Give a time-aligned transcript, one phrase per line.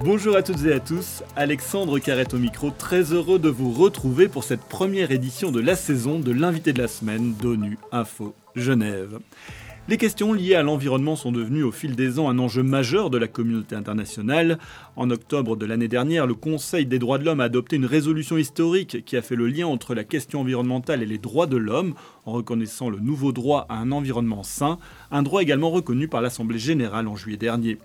[0.00, 4.28] Bonjour à toutes et à tous, Alexandre Carrette au micro, très heureux de vous retrouver
[4.28, 9.18] pour cette première édition de la saison de l'invité de la semaine d'ONU Info Genève.
[9.88, 13.18] Les questions liées à l'environnement sont devenues au fil des ans un enjeu majeur de
[13.18, 14.60] la communauté internationale.
[14.94, 18.38] En octobre de l'année dernière, le Conseil des droits de l'homme a adopté une résolution
[18.38, 21.94] historique qui a fait le lien entre la question environnementale et les droits de l'homme,
[22.24, 24.78] en reconnaissant le nouveau droit à un environnement sain,
[25.10, 27.78] un droit également reconnu par l'Assemblée générale en juillet dernier.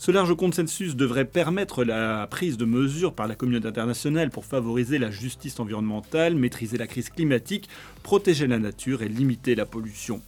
[0.00, 4.96] Ce large consensus devrait permettre la prise de mesures par la communauté internationale pour favoriser
[4.96, 7.68] la justice environnementale, maîtriser la crise climatique,
[8.04, 10.22] protéger la nature et limiter la pollution.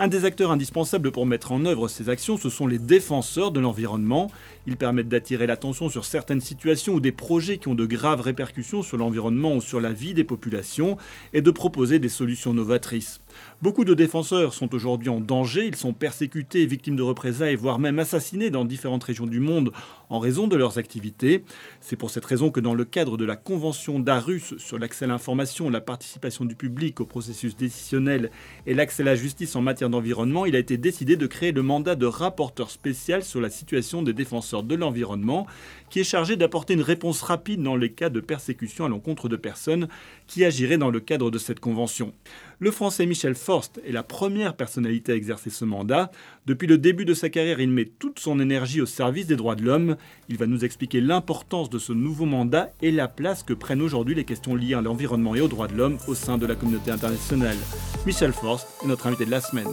[0.00, 3.60] Un des acteurs indispensables pour mettre en œuvre ces actions, ce sont les défenseurs de
[3.60, 4.28] l'environnement.
[4.66, 8.82] Ils permettent d'attirer l'attention sur certaines situations ou des projets qui ont de graves répercussions
[8.82, 10.96] sur l'environnement ou sur la vie des populations
[11.32, 13.20] et de proposer des solutions novatrices.
[13.60, 17.98] Beaucoup de défenseurs sont aujourd'hui en danger, ils sont persécutés, victimes de représailles, voire même
[17.98, 19.72] assassinés dans différentes régions du monde
[20.10, 21.44] en raison de leurs activités.
[21.80, 25.08] C'est pour cette raison que dans le cadre de la Convention d'Arus sur l'accès à
[25.08, 28.30] l'information, la participation du public au processus décisionnel
[28.66, 31.62] et l'accès à la justice en matière d'environnement, il a été décidé de créer le
[31.62, 35.46] mandat de rapporteur spécial sur la situation des défenseurs de l'environnement,
[35.88, 39.36] qui est chargé d'apporter une réponse rapide dans les cas de persécution à l'encontre de
[39.36, 39.88] personnes
[40.26, 42.12] qui agiraient dans le cadre de cette convention.
[42.58, 46.10] Le français Michel Forst est la première personnalité à exercer ce mandat.
[46.46, 49.54] Depuis le début de sa carrière, il met toute son énergie au service des droits
[49.54, 49.96] de l'homme.
[50.28, 54.14] Il va nous expliquer l'importance de ce nouveau mandat et la place que prennent aujourd'hui
[54.14, 56.90] les questions liées à l'environnement et aux droits de l'homme au sein de la communauté
[56.90, 57.56] internationale.
[58.04, 59.72] Michel Forst est notre invité de la semaine.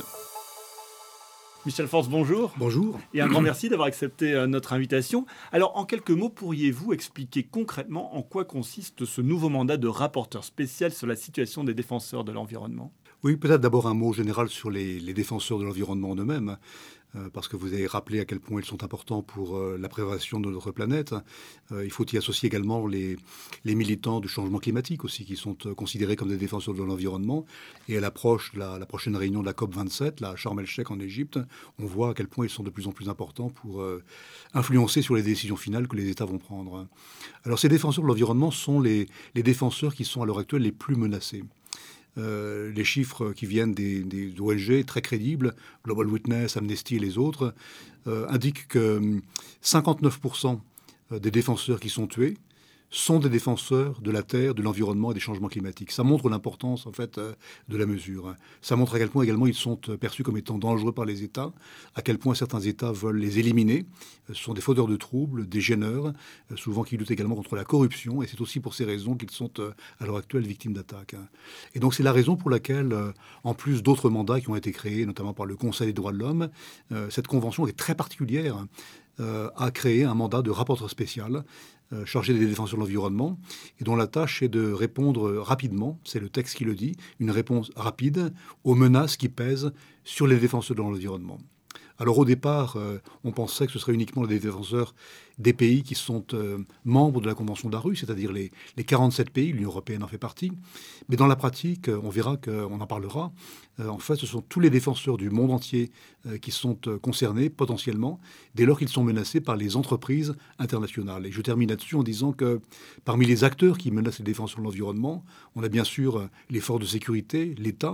[1.65, 2.53] Michel Force, bonjour.
[2.57, 2.97] Bonjour.
[3.13, 5.25] Et un grand merci d'avoir accepté euh, notre invitation.
[5.51, 10.45] Alors, en quelques mots, pourriez-vous expliquer concrètement en quoi consiste ce nouveau mandat de rapporteur
[10.45, 12.93] spécial sur la situation des défenseurs de l'environnement?
[13.21, 16.57] Oui, peut-être d'abord un mot général sur les, défenseurs de l'environnement eux-mêmes.
[17.15, 19.89] Euh, parce que vous avez rappelé à quel point ils sont importants pour euh, la
[19.89, 21.15] préservation de notre planète.
[21.71, 23.17] Euh, il faut y associer également les,
[23.65, 27.45] militants du changement climatique aussi, qui sont considérés comme des défenseurs de l'environnement.
[27.87, 31.39] Et à l'approche de la, prochaine réunion de la COP27, la Sharm el-Sheikh en Égypte,
[31.79, 33.83] on voit à quel point ils sont de plus en plus importants pour
[34.53, 36.87] influencer sur les décisions finales que les États vont prendre.
[37.43, 40.95] Alors ces défenseurs de l'environnement sont les défenseurs qui sont à l'heure actuelle les plus
[40.95, 41.43] menacés.
[42.19, 47.53] Euh, les chiffres qui viennent des, ONG très crédibles, Global Witness, Amnesty et les autres,
[48.07, 49.21] euh, indiquent que
[49.63, 50.47] 59%
[51.11, 52.37] hum, des défenseurs qui sont tués
[52.91, 55.91] sont des défenseurs de la terre, de l'environnement et des changements climatiques.
[55.91, 57.33] Ça montre l'importance en fait euh,
[57.67, 58.35] de la mesure.
[58.61, 61.23] Ça montre à quel point également ils sont euh, perçus comme étant dangereux par les
[61.23, 61.51] États,
[61.95, 63.85] à quel point certains États veulent les éliminer.
[64.29, 66.13] Euh, ce sont des fauteurs de troubles, des gêneurs,
[66.55, 69.51] souvent qui luttent également contre la corruption, et c'est aussi pour ces raisons qu'ils sont
[69.99, 71.15] à l'heure actuelle victimes d'attaques.
[71.75, 72.95] Et donc c'est la raison pour laquelle,
[73.43, 76.17] en plus d'autres mandats qui ont été créés, notamment par le Conseil des droits de
[76.17, 76.49] l'homme,
[77.09, 78.65] cette convention est très particulière
[79.19, 81.43] a créé un mandat de rapporteur spécial
[82.05, 83.39] chargé des défenseurs de l'environnement
[83.79, 87.31] et dont la tâche est de répondre rapidement, c'est le texte qui le dit, une
[87.31, 88.33] réponse rapide
[88.63, 89.71] aux menaces qui pèsent
[90.03, 91.39] sur les défenseurs de l'environnement.
[92.01, 94.95] Alors au départ, euh, on pensait que ce serait uniquement les défenseurs
[95.37, 98.51] des pays qui sont euh, membres de la Convention d'Arus, c'est-à-dire les,
[98.85, 100.53] 47 pays, l'Union européenne en fait partie.
[101.09, 103.33] Mais dans la pratique, euh, on verra qu'on en parlera.
[103.79, 105.91] en fait, ce sont tous les défenseurs du monde entier
[106.41, 108.19] qui sont concernés potentiellement,
[108.55, 111.25] dès lors qu'ils sont menacés par les entreprises internationales.
[111.25, 112.59] Et je termine là-dessus en disant que
[113.05, 115.23] parmi les acteurs qui menacent les défenseurs de l'environnement,
[115.55, 117.93] on a bien sûr les forces de sécurité, l'État,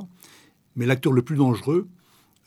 [0.75, 1.87] mais l'acteur le plus dangereux,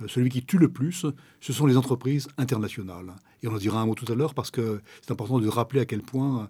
[0.07, 1.07] celui qui tue le plus,
[1.41, 3.15] ce sont les entreprises internationales.
[3.43, 5.81] Et on en dira un mot tout à l'heure parce que c'est important de rappeler
[5.81, 6.47] à quel point euh,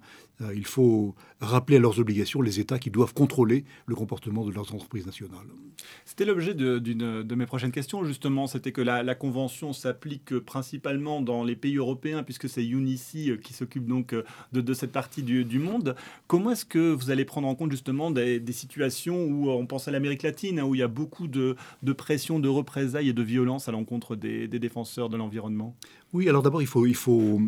[0.55, 4.75] il faut rappeler à leurs obligations les États qui doivent contrôler le comportement de leurs
[4.75, 5.47] entreprises nationales.
[6.05, 8.47] C'était l'objet de, de, mes prochaines questions, justement.
[8.47, 13.53] C'était que la, Convention s'applique principalement dans les pays européens, puisque c'est UNICI euh, qui
[13.53, 14.23] s'occupe donc euh,
[14.53, 15.97] de, cette partie du, monde.
[16.27, 19.91] Comment est-ce que vous allez prendre en compte justement des, situations où on pense à
[19.91, 21.57] l'Amérique latine, hein, où il y a beaucoup de,
[21.97, 25.77] pression, de représailles et de violence à l'encontre des défenseurs de l'environnement?
[26.15, 27.41] Oui, alors d'abord, il faut,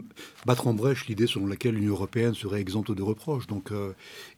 [0.44, 3.46] battre en brèche l'idée selon laquelle l'Union européenne serait exempte de reproches.
[3.46, 3.94] Donc, euh,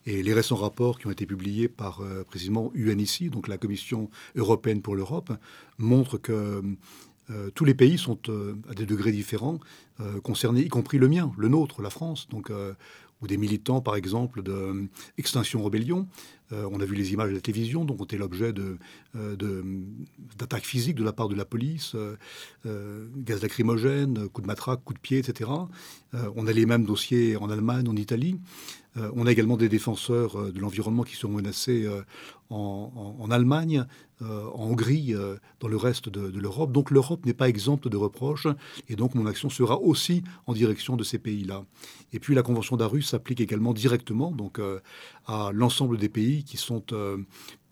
[0.07, 4.11] et les récents rapports qui ont été publiés par euh, précisément UNICI, donc la Commission
[4.37, 5.33] européenne pour l'Europe,
[5.79, 6.63] montrent que
[7.31, 8.19] euh, tous les pays sont
[8.71, 9.59] à des degrés différents
[10.25, 12.29] concernés, y compris le mien, le nôtre, la France.
[12.29, 12.51] Donc,
[13.23, 16.07] ou des militants, par exemple, de Extinction Rebellion,
[16.51, 18.53] on a vu les images de la télévision, dont ont été l'objet
[19.15, 21.97] d'attaques physiques de la part de la police,
[22.65, 25.51] gaz lacrymogène, coups de matraque, coups de pied, etc.
[26.13, 28.39] on a les mêmes dossiers en Allemagne, en Italie.
[28.97, 32.03] Euh, on a également des défenseurs euh, de l'environnement qui sont menacés euh,
[32.51, 33.87] en, Allemagne,
[34.21, 35.15] en Hongrie,
[35.59, 36.71] dans le reste de, l'Europe.
[36.71, 38.47] Donc l'Europe n'est pas exempte de reproches
[38.91, 41.65] et donc mon action sera aussi en direction de ces pays-là.
[42.13, 44.61] Et puis la Convention d'Arus s'applique également directement donc,
[45.27, 46.85] à l'ensemble des pays qui sont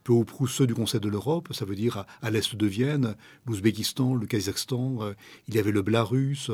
[0.02, 3.16] peu ou prou ceux du Conseil de l'Europe, ça veut dire à, l'est de Vienne,
[3.46, 5.12] l'Ouzbékistan, le Kazakhstan,
[5.46, 6.50] il y avait le Belarus,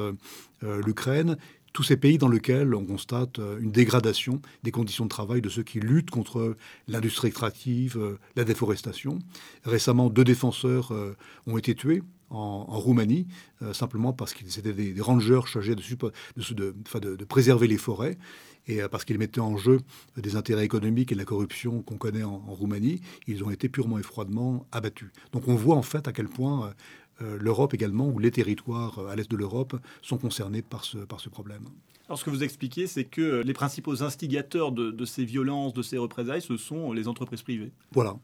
[0.62, 1.36] l'Ukraine,
[1.76, 5.50] tous ces pays dans lesquels on constate euh, une dégradation des conditions de travail de
[5.50, 6.56] ceux qui luttent contre
[6.88, 9.18] l'industrie extractive, euh, la déforestation.
[9.62, 11.14] Récemment, deux défenseurs euh,
[11.46, 13.28] ont été tués en, Roumanie,
[13.72, 18.18] simplement parce qu'ils étaient des, rangers chargés de, préserver les forêts
[18.66, 19.78] et parce qu'ils mettaient en jeu
[20.16, 23.96] des intérêts économiques et la corruption qu'on connaît en, en, Roumanie, ils ont été purement
[24.00, 25.10] et froidement abattus.
[25.30, 26.74] Donc on voit en fait à quel point
[27.22, 30.98] euh, l'Europe également, ou les territoires euh, à l'est de l'Europe sont concernés par ce,
[30.98, 31.64] par ce problème.
[32.08, 35.98] Alors ce que vous expliquez, c'est que les principaux instigateurs de, ces violences, de ces
[35.98, 37.72] représailles, ce sont les entreprises privées.
[37.92, 38.16] Voilà.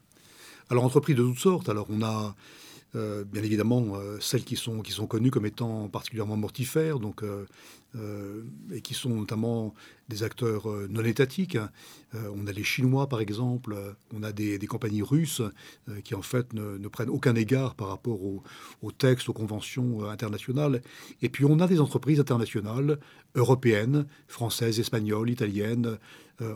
[0.69, 1.69] Alors entreprises de toutes sortes.
[1.69, 2.35] Alors on a
[2.95, 7.23] euh, bien évidemment celles qui sont, qui sont connues comme étant particulièrement mortifères, donc,
[8.73, 9.73] et qui sont notamment
[10.09, 11.55] des acteurs euh, non étatiques.
[11.55, 13.75] Euh, on a les Chinois, par exemple,
[14.13, 15.41] on a des, compagnies russes
[15.89, 20.81] euh, qui, en fait, ne, prennent aucun égard par rapport aux, textes, aux conventions internationales.
[21.21, 22.99] Et puis, on a des entreprises internationales,
[23.35, 25.97] européennes, françaises, espagnoles, italiennes,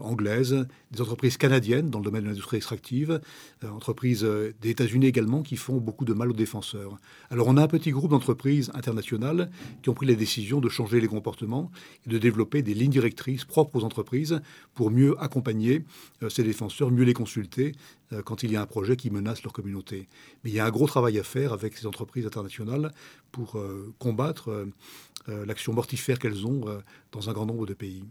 [0.01, 3.21] anglaises, des entreprises canadiennes dans le domaine de l'industrie extractive,
[3.63, 4.23] entreprises
[4.61, 6.97] des États-Unis également qui font beaucoup de mal aux défenseurs.
[7.29, 9.49] Alors on a un petit groupe d'entreprises internationales
[9.81, 11.71] qui ont pris la décision de changer les comportements
[12.05, 14.39] et de développer des lignes directrices propres aux entreprises
[14.73, 15.85] pour mieux accompagner
[16.23, 17.73] euh, ces défenseurs, mieux les consulter
[18.13, 20.07] euh, quand il y a un projet qui menace leur communauté.
[20.43, 22.91] Mais il y a un gros travail à faire avec ces entreprises internationales
[23.31, 24.67] pour euh, combattre
[25.27, 26.63] l'action mortifère qu'elles ont
[27.11, 28.05] dans un grand nombre de pays.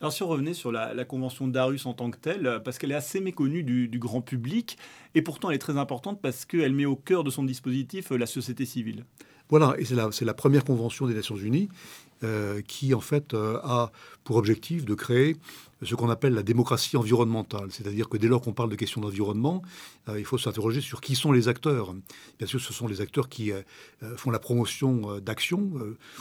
[0.00, 2.96] Alors si on revenait sur la, convention d'Arus en tant que telle, parce qu'elle est
[2.96, 4.76] assez méconnue du, grand public,
[5.14, 8.26] et pourtant elle est très importante parce qu'elle met au cœur de son dispositif la
[8.26, 9.04] société civile.
[9.50, 11.68] Voilà, et c'est la, première convention des Nations Unies
[12.24, 13.92] euh, qui en fait euh, a
[14.24, 15.36] pour objectif de créer
[15.82, 17.68] ce qu'on appelle la démocratie environnementale.
[17.70, 19.60] C'est-à-dire que dès lors qu'on parle de questions d'environnement,
[20.08, 21.94] euh, il faut s'interroger sur qui sont les acteurs.
[22.38, 23.52] Bien sûr, ce sont les acteurs qui
[24.16, 25.72] font la promotion d'actions,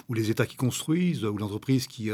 [0.09, 2.09] ou les États qui construisent, ou l'entreprise qui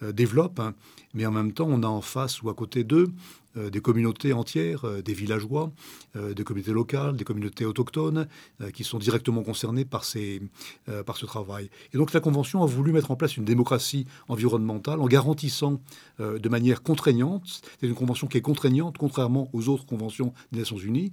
[0.00, 0.58] développe.
[0.58, 0.74] Hein.
[1.14, 3.08] Mais en même temps, on a en face ou à côté d'eux
[3.56, 5.72] des communautés entières, euh, des villageois,
[6.16, 8.26] euh, des communautés locales, des communautés autochtones,
[8.72, 10.40] qui sont directement concernés par, ces,
[11.06, 11.68] par ce travail.
[11.92, 15.80] Et donc la Convention a voulu mettre en place une démocratie environnementale en garantissant
[16.18, 20.76] de manière contraignante, c'est une convention qui est contraignante, contrairement aux autres conventions des Nations
[20.78, 21.12] Unies,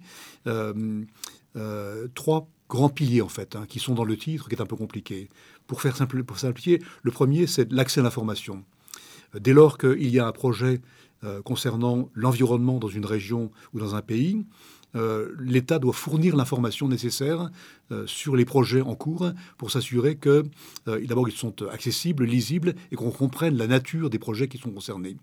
[2.14, 4.76] trois grands piliers en fait, hein, qui sont dans le titre, qui est un peu
[4.76, 5.30] compliqué.
[5.68, 8.64] Pour faire simple, pour simplifier, le premier, c'est l'accès à l'information.
[9.38, 10.82] Dès lors qu'il y a un projet
[11.26, 14.46] euh, concernant l'environnement dans une région ou dans un pays,
[14.96, 17.52] euh, l'État doit fournir l'information nécessaire
[17.92, 20.46] euh, sur les projets en cours pour s'assurer que,
[20.86, 25.18] d'abord, ils sont accessibles, lisibles et qu'on comprenne la nature des projets qui sont concernés.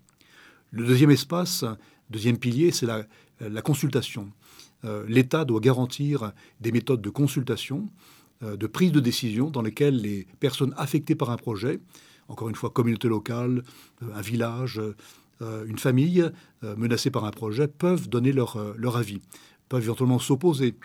[0.69, 1.65] Le deuxième espace,
[2.11, 4.31] deuxième pilier, c'est la, consultation.
[5.07, 7.89] L'État doit garantir des méthodes de consultation,
[8.41, 11.79] de prise de décision dans lesquelles les personnes affectées par un projet,
[12.27, 13.63] encore une fois, communauté locale,
[14.13, 14.81] un village,
[15.41, 16.29] une famille
[16.63, 19.21] euh, menacée par un projet peuvent donner leur, euh, leur avis,
[19.69, 20.75] peuvent éventuellement s'opposer,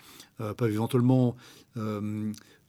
[0.57, 1.37] peuvent éventuellement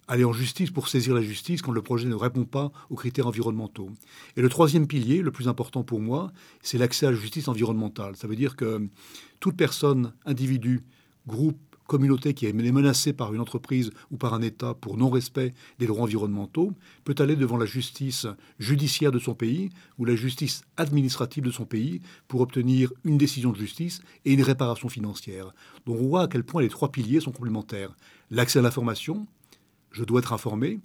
[0.07, 3.27] aller en justice pour saisir la justice quand le projet ne répond pas aux critères
[3.27, 3.91] environnementaux.
[4.37, 8.17] Et le troisième pilier, le plus important pour moi, c'est l'accès à la justice environnementale.
[8.17, 8.87] Ça veut dire que
[9.41, 10.85] toute personne, individu,
[11.27, 15.87] groupe, communauté qui est menacée par une entreprise ou par un État pour non-respect des
[15.87, 16.73] droits environnementaux
[17.05, 18.27] peut aller devant la justice
[18.59, 23.53] judiciaire de son pays ou la justice administrative de son pays pour obtenir une décision
[23.53, 25.55] de justice et une réparation financière.
[25.87, 27.95] Donc on voit à quel point les trois piliers sont complémentaires.
[28.31, 29.27] L'accès à l'information,
[29.91, 30.81] je dois être informé.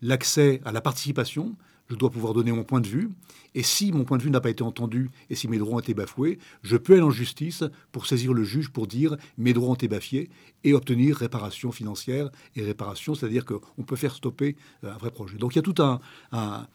[0.00, 1.56] L'accès à la participation,
[1.92, 3.10] je dois pouvoir donner mon point de vue.
[3.54, 5.80] Et si mon point de vue n'a pas été entendu et si mes droits ont
[5.80, 9.70] été bafoués, je peux aller en justice pour saisir le juge pour dire mes droits
[9.70, 10.30] ont été bafoués
[10.64, 15.36] et obtenir réparation financière et réparation, c'est-à-dire qu'on peut faire stopper euh, un vrai projet.
[15.36, 16.00] Donc il y a tout un,
[16.32, 16.66] un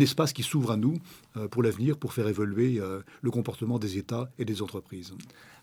[0.00, 0.98] espace qui s'ouvre à nous
[1.36, 5.12] euh, pour l'avenir, pour faire évoluer euh, le comportement des États et des entreprises.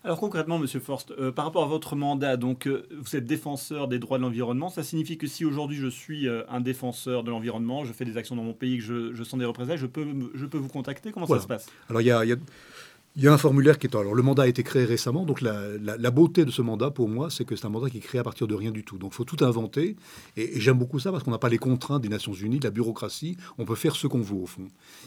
[0.04, 3.98] Alors concrètement, Monsieur Forst, euh, par rapport à votre mandat, donc vous êtes défenseur des
[3.98, 4.68] droits de l'environnement.
[4.68, 8.36] Ça signifie que si aujourd'hui je suis un défenseur de l'environnement, je fais des actions
[8.36, 11.10] dans mon pays, que je, sens des représailles, je peux, je peux vous contacter?
[11.10, 11.66] Comment ça se passe?
[11.88, 12.22] Alors il y a,
[13.16, 13.94] il y a un formulaire qui est.
[13.94, 17.30] Alors, le mandat a été créé récemment, donc la, beauté de ce mandat, pour moi,
[17.30, 18.98] c'est que c'est un mandat qui est créé à partir de rien du tout.
[18.98, 19.96] Donc, il faut tout inventer.
[20.36, 22.72] Et, j'aime beaucoup ça parce qu'on n'a pas les contraintes des Nations Unies, de la
[22.72, 23.36] bureaucratie.
[23.58, 24.66] On peut faire ce qu'on veut, au fond.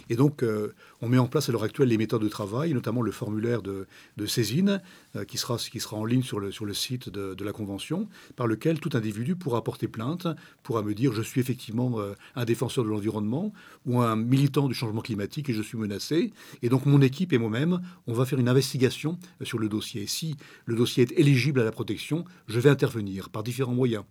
[0.10, 3.02] Et donc, euh, on met en place à l'heure actuelle les méthodes de travail, notamment
[3.02, 3.86] le formulaire de,
[4.26, 4.82] saisine, euh,
[5.26, 8.48] qui, sera, qui sera en ligne sur le, sur le site de, la Convention, par
[8.48, 10.28] lequel tout individu pourra porter plainte,
[10.64, 13.54] pourra me dire je suis effectivement euh, un défenseur de l'environnement
[13.86, 16.32] ou un militant du changement climatique et je suis menacé.
[16.62, 20.08] Et donc, mon équipe et moi-même, on va faire une investigation sur le dossier.
[20.08, 24.04] Si le dossier est éligible à la protection, je vais intervenir par différents moyens.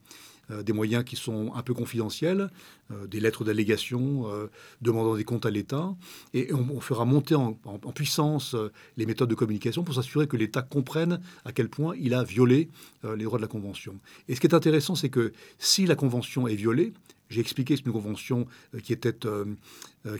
[0.52, 2.50] Euh, des moyens qui sont un peu confidentiels,
[2.92, 4.46] euh, des lettres d'allégation euh,
[4.80, 5.92] demandant des comptes à l'État,
[6.34, 7.54] et on, fera monter en,
[7.94, 8.54] puissance
[8.96, 12.68] les méthodes de communication pour s'assurer que l'État comprenne à quel point il a violé
[13.16, 13.96] les droits de la Convention.
[14.28, 16.92] Et ce qui est intéressant, c'est que si la Convention est violée,
[17.28, 18.46] j'ai expliqué que c'est une convention
[18.84, 19.18] qui était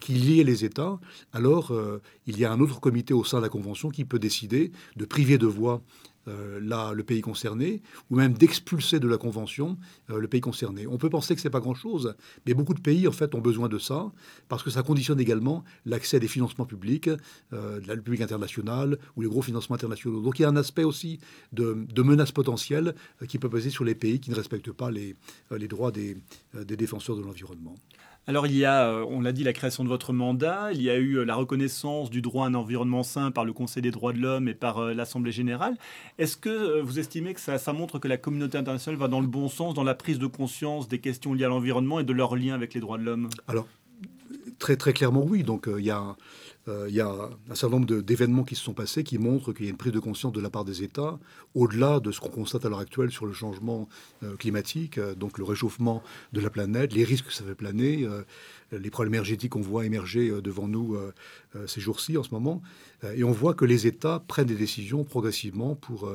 [0.01, 0.99] qui liait les États.
[1.33, 1.73] Alors,
[2.27, 5.05] il y a un autre comité au sein de la convention qui peut décider de
[5.05, 5.83] priver de voix
[6.29, 9.79] euh, le pays concerné, ou même d'expulser de la Convention
[10.11, 10.87] euh, le pays concerné.
[10.87, 12.15] On peut penser que ce n'est pas grand-chose,
[12.47, 14.13] mais beaucoup de pays, en fait, ont besoin de ça,
[14.49, 17.09] parce que ça conditionne également l'accès à des financements publics,
[17.53, 20.21] euh, de la public internationale, ou les gros financements internationaux.
[20.21, 21.19] Donc il y a un aspect aussi
[21.53, 22.95] de, de menace potentielle
[23.29, 25.17] qui peut peser sur les pays qui ne respectent pas les,
[25.51, 26.17] les droits des,
[26.55, 27.75] des défenseurs de l'environnement.
[28.29, 30.91] Alors il y a, euh, on l'a dit, la création de votre mandat, il y
[30.91, 33.93] a eu euh, la reconnaissance du droit à un environnement sain par le Conseil des
[33.93, 35.77] droits de l'homme et par euh, l'Assemblée générale.
[36.19, 39.49] Est-ce que vous estimez que ça, montre que la communauté internationale va dans le bon
[39.49, 42.55] sens dans la prise de conscience des questions liées à l'environnement et de leur lien
[42.55, 43.29] avec les droits de l'homme?
[43.47, 43.69] Alors,
[44.59, 45.45] très clairement oui.
[45.45, 46.17] Donc il y a
[46.69, 49.69] il y a un certain nombre d'événements qui se sont passés qui montrent qu'il y
[49.69, 51.19] a une prise de conscience de la part des États,
[51.55, 53.89] au-delà de ce qu'on constate à l'heure actuelle sur le changement
[54.23, 58.07] euh, climatique, euh, donc le réchauffement de la planète, les risques que ça fait planer,
[58.73, 60.97] les problèmes énergétiques qu'on voit émerger devant nous
[61.67, 62.63] ces jours-ci, en ce moment.
[63.15, 66.11] et on voit que les États prennent des décisions progressivement pour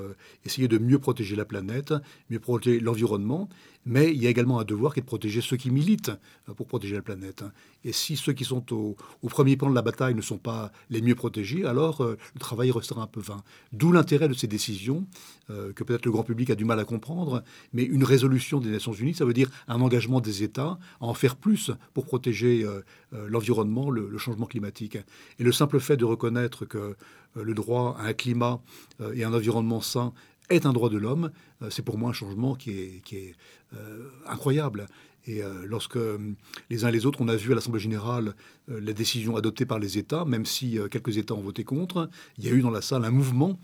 [0.45, 1.93] essayer de mieux protéger la planète,
[2.29, 3.49] mieux protéger l'environnement.
[3.85, 6.11] Mais il y a également un devoir qui est de protéger ceux qui militent
[6.55, 7.43] pour protéger la planète.
[7.83, 11.01] Et si ceux qui sont au, premier plan de la bataille ne sont pas les
[11.01, 13.43] mieux protégés, alors euh, le travail restera un peu vain.
[13.73, 15.05] D'où l'intérêt de ces décisions,
[15.49, 17.43] euh, que peut-être le grand public a du mal à comprendre,
[17.73, 21.13] mais une résolution des Nations Unies, ça veut dire un engagement des États à en
[21.15, 22.81] faire plus pour protéger euh,
[23.27, 24.97] l'environnement, le, changement climatique.
[25.39, 26.95] Et le simple fait de reconnaître que
[27.35, 28.61] le droit à un climat
[29.13, 30.13] et un environnement sain
[30.49, 31.31] est un droit de l'homme,
[31.69, 33.35] c'est pour moi un changement qui est,
[34.27, 34.87] incroyable.
[35.25, 36.17] Et euh, lorsque euh,
[36.69, 38.33] les uns et les autres, on a vu à l'Assemblée générale
[38.69, 42.45] euh, la décision adoptée par les États, même si quelques États ont voté contre, il
[42.45, 43.59] y a eu dans la salle un mouvement.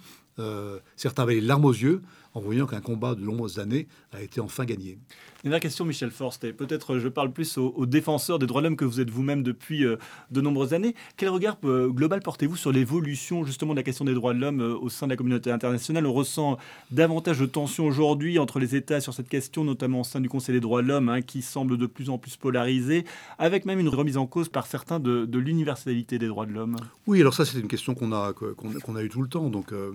[0.95, 2.01] certains avaient les larmes aux yeux
[2.37, 4.99] en voyant qu'un combat de nombreuses années a été enfin gagné.
[5.43, 8.75] Dernière question, Michel Forst, et peut-être je parle plus aux, défenseurs des droits de l'homme
[8.75, 10.93] que vous êtes vous-même depuis de nombreuses années.
[11.15, 14.89] Quel regard global portez-vous sur l'évolution justement de la question des droits de l'homme au
[14.89, 16.05] sein de la communauté internationale?
[16.05, 16.57] On ressent
[16.91, 20.53] davantage de tensions aujourd'hui entre les États sur cette question, notamment au sein du Conseil
[20.53, 23.05] des droits de l'homme, hein, qui semble de plus en plus polarisé,
[23.39, 26.75] avec même une remise en cause par certains de, l'universalité des droits de l'homme.
[27.07, 29.49] Oui, alors ça c'est une question qu'on a, qu'on, a eu tout le temps.
[29.49, 29.93] Donc euh, euh,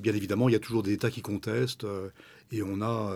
[0.00, 2.08] bien évidemment, il y a toujours des États qui contestent, euh,
[2.52, 3.12] et on a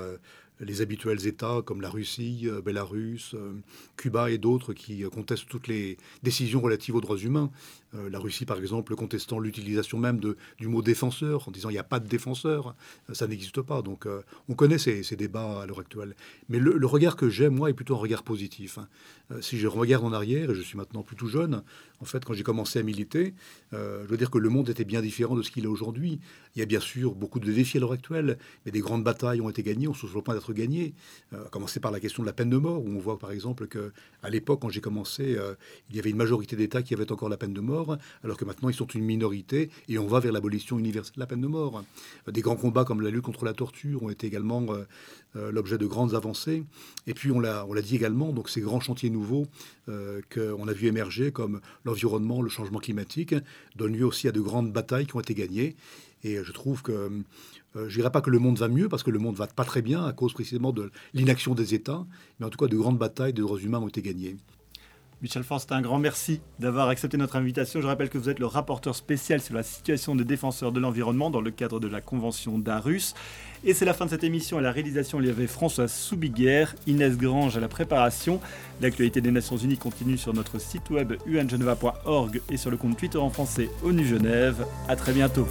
[0.60, 3.54] les habituels États comme la Russie, euh, Bélarus, euh,
[3.96, 7.50] Cuba et d'autres qui euh, contestent toutes les décisions relatives aux droits humains.
[7.92, 11.84] La Russie, par exemple, contestant l'utilisation même du mot défenseur, en disant il n'y a
[11.84, 12.76] pas de défenseur,
[13.12, 13.82] ça n'existe pas.
[13.82, 14.06] Donc
[14.48, 16.14] on connaît ces, débats à l'heure actuelle.
[16.48, 18.78] Mais le, regard que j'ai, moi, est plutôt un regard positif.
[18.78, 18.88] Hein.
[19.40, 21.62] si je regarde en arrière, et je suis maintenant plutôt jeune,
[22.00, 23.34] en fait, quand j'ai commencé à militer,
[23.72, 26.20] je veux dire que le monde était bien différent de ce qu'il est aujourd'hui.
[26.54, 29.40] Il y a bien sûr beaucoup de défis à l'heure actuelle, mais des grandes batailles
[29.40, 30.94] ont été gagnées, on se sur le point d'être gagné.
[31.32, 33.30] Euh, à commencer par la question de la peine de mort, où on voit par
[33.30, 33.92] exemple que
[34.22, 35.54] à l'époque, quand j'ai commencé, euh,
[35.88, 37.79] il y avait une majorité d'États qui avaient encore la peine de mort,
[38.22, 41.26] alors que maintenant ils sont une minorité et on va vers l'abolition universelle de la
[41.26, 41.82] peine de mort.
[42.28, 44.66] Euh, des grands combats comme la lutte contre la torture ont été également
[45.34, 46.64] l'objet de grandes avancées.
[47.06, 49.46] Et puis on l'a, dit également, donc ces grands chantiers nouveaux
[49.86, 53.34] qu'on a vu émerger, comme l'environnement, le changement climatique,
[53.76, 55.76] donnent lieu aussi à de grandes batailles qui ont été gagnées.
[56.22, 57.22] Et je trouve que
[57.76, 59.64] euh, je dirais pas que le monde va mieux, parce que le monde va pas
[59.64, 62.04] très bien à cause précisément de l'inaction des États,
[62.38, 64.36] mais en tout cas de grandes batailles des droits humains ont été gagnées.
[65.22, 67.82] Michel Forst, un grand merci d'avoir accepté notre invitation.
[67.82, 71.28] Je rappelle que vous êtes le rapporteur spécial sur la situation des défenseurs de l'environnement
[71.28, 73.14] dans le cadre de la Convention d'Arus.
[73.62, 74.56] Et c'est la fin de cette émission.
[74.56, 78.40] À la réalisation, il y avait François Soubiguerre, Inès Grange à la préparation.
[78.80, 83.18] L'actualité des Nations Unies continue sur notre site web ungeneva.org et sur le compte Twitter
[83.18, 84.64] en français ONU Genève.
[84.88, 85.46] À très bientôt.